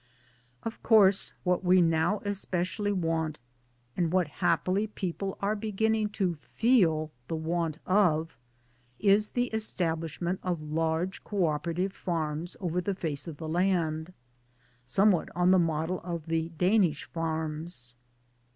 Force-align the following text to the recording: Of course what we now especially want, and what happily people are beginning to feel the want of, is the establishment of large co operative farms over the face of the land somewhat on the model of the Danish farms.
Of 0.63 0.81
course 0.81 1.31
what 1.43 1.63
we 1.63 1.79
now 1.79 2.23
especially 2.25 2.91
want, 2.91 3.39
and 3.95 4.11
what 4.11 4.25
happily 4.41 4.87
people 4.87 5.37
are 5.43 5.55
beginning 5.55 6.09
to 6.17 6.33
feel 6.33 7.11
the 7.27 7.35
want 7.35 7.77
of, 7.85 8.35
is 8.97 9.29
the 9.29 9.49
establishment 9.49 10.39
of 10.41 10.59
large 10.71 11.23
co 11.23 11.45
operative 11.45 11.93
farms 11.93 12.57
over 12.59 12.81
the 12.81 12.95
face 12.95 13.27
of 13.27 13.37
the 13.37 13.47
land 13.47 14.11
somewhat 14.87 15.29
on 15.35 15.51
the 15.51 15.59
model 15.59 15.99
of 16.03 16.25
the 16.25 16.49
Danish 16.49 17.03
farms. 17.03 17.93